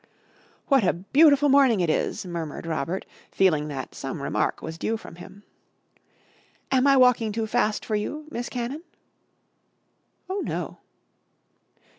"What 0.65 0.83
a 0.83 0.93
beautiful 0.93 1.47
morning 1.47 1.79
it 1.79 1.87
is!" 1.87 2.25
murmured 2.25 2.65
Robert, 2.65 3.05
feeling 3.31 3.67
that 3.67 3.93
some 3.93 4.19
remark 4.23 4.59
was 4.59 4.79
due 4.79 4.97
from 4.97 5.17
him. 5.17 5.43
"Am 6.71 6.87
I 6.87 6.97
walking 6.97 7.31
too 7.31 7.45
fast 7.45 7.85
for 7.85 7.95
you 7.95 8.25
Miss 8.31 8.49
Cannon?" 8.49 8.81
"Oh, 10.27 10.39
no." 10.39 10.79